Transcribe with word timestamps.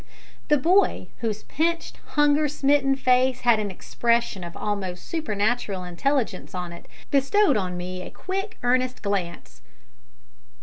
The 0.47 0.57
boy, 0.57 1.09
whose 1.19 1.43
pinched, 1.43 1.97
hunger 2.15 2.47
smitten 2.47 2.95
face 2.95 3.41
had 3.41 3.59
an 3.59 3.69
expression 3.69 4.43
of 4.43 4.57
almost 4.57 5.05
supernatural 5.05 5.83
intelligence 5.83 6.55
on 6.55 6.73
it, 6.73 6.87
bestowed 7.11 7.55
on 7.55 7.77
me 7.77 8.01
a 8.01 8.09
quick, 8.09 8.57
earnest 8.63 9.03
glance. 9.03 9.61